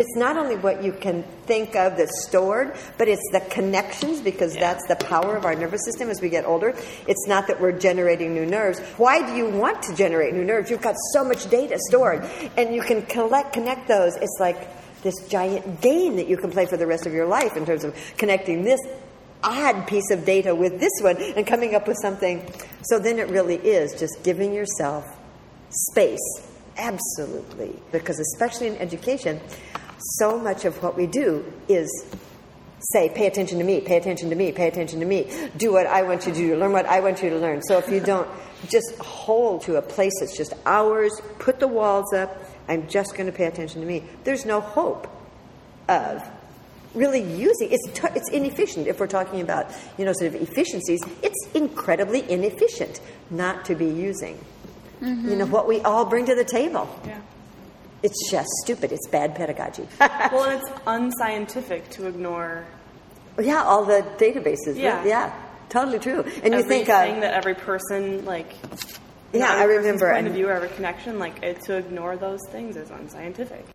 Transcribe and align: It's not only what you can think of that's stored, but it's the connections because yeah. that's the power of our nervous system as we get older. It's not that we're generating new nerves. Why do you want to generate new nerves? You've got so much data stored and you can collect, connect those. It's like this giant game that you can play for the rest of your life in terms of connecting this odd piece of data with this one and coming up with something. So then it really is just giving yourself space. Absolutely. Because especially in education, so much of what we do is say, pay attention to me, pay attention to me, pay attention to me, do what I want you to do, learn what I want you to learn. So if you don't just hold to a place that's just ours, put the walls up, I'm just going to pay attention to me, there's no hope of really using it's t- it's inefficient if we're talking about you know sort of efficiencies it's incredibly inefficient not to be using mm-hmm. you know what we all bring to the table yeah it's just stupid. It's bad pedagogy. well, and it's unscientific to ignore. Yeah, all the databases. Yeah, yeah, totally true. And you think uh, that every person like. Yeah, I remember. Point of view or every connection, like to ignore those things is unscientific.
It's 0.00 0.14
not 0.14 0.36
only 0.36 0.54
what 0.54 0.84
you 0.84 0.92
can 0.92 1.24
think 1.46 1.74
of 1.74 1.96
that's 1.96 2.24
stored, 2.28 2.76
but 2.98 3.08
it's 3.08 3.28
the 3.32 3.40
connections 3.50 4.20
because 4.20 4.54
yeah. 4.54 4.60
that's 4.60 4.86
the 4.86 4.94
power 4.94 5.34
of 5.34 5.44
our 5.44 5.56
nervous 5.56 5.84
system 5.84 6.08
as 6.08 6.20
we 6.20 6.28
get 6.28 6.44
older. 6.44 6.72
It's 7.08 7.26
not 7.26 7.48
that 7.48 7.60
we're 7.60 7.76
generating 7.76 8.32
new 8.32 8.46
nerves. 8.46 8.78
Why 8.96 9.26
do 9.26 9.34
you 9.34 9.48
want 9.48 9.82
to 9.82 9.96
generate 9.96 10.34
new 10.34 10.44
nerves? 10.44 10.70
You've 10.70 10.82
got 10.82 10.94
so 11.12 11.24
much 11.24 11.50
data 11.50 11.80
stored 11.88 12.22
and 12.56 12.72
you 12.72 12.80
can 12.80 13.06
collect, 13.06 13.52
connect 13.52 13.88
those. 13.88 14.14
It's 14.14 14.36
like 14.38 14.68
this 15.02 15.16
giant 15.26 15.80
game 15.80 16.14
that 16.14 16.28
you 16.28 16.36
can 16.36 16.52
play 16.52 16.66
for 16.66 16.76
the 16.76 16.86
rest 16.86 17.04
of 17.04 17.12
your 17.12 17.26
life 17.26 17.56
in 17.56 17.66
terms 17.66 17.82
of 17.82 17.96
connecting 18.18 18.62
this 18.62 18.78
odd 19.42 19.88
piece 19.88 20.12
of 20.12 20.24
data 20.24 20.54
with 20.54 20.78
this 20.78 20.92
one 21.00 21.16
and 21.20 21.44
coming 21.44 21.74
up 21.74 21.88
with 21.88 21.96
something. 22.00 22.48
So 22.82 23.00
then 23.00 23.18
it 23.18 23.30
really 23.30 23.56
is 23.56 23.98
just 23.98 24.22
giving 24.22 24.54
yourself 24.54 25.04
space. 25.70 26.20
Absolutely. 26.76 27.74
Because 27.90 28.20
especially 28.20 28.68
in 28.68 28.76
education, 28.76 29.40
so 29.98 30.38
much 30.38 30.64
of 30.64 30.82
what 30.82 30.96
we 30.96 31.06
do 31.06 31.44
is 31.68 31.88
say, 32.92 33.10
pay 33.14 33.26
attention 33.26 33.58
to 33.58 33.64
me, 33.64 33.80
pay 33.80 33.96
attention 33.96 34.30
to 34.30 34.36
me, 34.36 34.52
pay 34.52 34.68
attention 34.68 35.00
to 35.00 35.06
me, 35.06 35.30
do 35.56 35.72
what 35.72 35.86
I 35.86 36.02
want 36.02 36.26
you 36.26 36.32
to 36.32 36.38
do, 36.38 36.56
learn 36.56 36.72
what 36.72 36.86
I 36.86 37.00
want 37.00 37.22
you 37.22 37.30
to 37.30 37.38
learn. 37.38 37.62
So 37.62 37.78
if 37.78 37.88
you 37.88 38.00
don't 38.00 38.28
just 38.68 38.96
hold 38.98 39.62
to 39.62 39.76
a 39.76 39.82
place 39.82 40.12
that's 40.20 40.36
just 40.36 40.54
ours, 40.64 41.12
put 41.38 41.58
the 41.60 41.68
walls 41.68 42.12
up, 42.12 42.36
I'm 42.68 42.88
just 42.88 43.14
going 43.14 43.26
to 43.26 43.32
pay 43.32 43.46
attention 43.46 43.80
to 43.80 43.86
me, 43.86 44.04
there's 44.24 44.44
no 44.44 44.60
hope 44.60 45.08
of 45.88 46.22
really 46.94 47.20
using 47.22 47.68
it's 47.70 47.86
t- 47.92 48.08
it's 48.14 48.30
inefficient 48.30 48.86
if 48.86 48.98
we're 48.98 49.06
talking 49.06 49.42
about 49.42 49.70
you 49.98 50.06
know 50.06 50.12
sort 50.14 50.34
of 50.34 50.40
efficiencies 50.40 51.00
it's 51.22 51.46
incredibly 51.54 52.28
inefficient 52.30 53.00
not 53.28 53.66
to 53.66 53.74
be 53.74 53.84
using 53.84 54.42
mm-hmm. 55.00 55.28
you 55.28 55.36
know 55.36 55.44
what 55.46 55.68
we 55.68 55.80
all 55.82 56.06
bring 56.06 56.24
to 56.24 56.34
the 56.34 56.44
table 56.44 56.88
yeah 57.06 57.20
it's 58.02 58.30
just 58.30 58.48
stupid. 58.64 58.92
It's 58.92 59.08
bad 59.08 59.34
pedagogy. 59.34 59.88
well, 60.00 60.44
and 60.44 60.60
it's 60.60 60.80
unscientific 60.86 61.88
to 61.90 62.06
ignore. 62.06 62.66
Yeah, 63.40 63.62
all 63.62 63.84
the 63.84 64.02
databases. 64.18 64.76
Yeah, 64.76 65.04
yeah, 65.04 65.32
totally 65.68 65.98
true. 65.98 66.24
And 66.42 66.54
you 66.54 66.62
think 66.62 66.88
uh, 66.88 67.20
that 67.20 67.34
every 67.34 67.54
person 67.54 68.24
like. 68.24 68.54
Yeah, 69.32 69.52
I 69.52 69.64
remember. 69.64 70.10
Point 70.12 70.26
of 70.26 70.32
view 70.32 70.48
or 70.48 70.52
every 70.52 70.70
connection, 70.70 71.18
like 71.18 71.40
to 71.64 71.76
ignore 71.76 72.16
those 72.16 72.40
things 72.50 72.76
is 72.76 72.90
unscientific. 72.90 73.66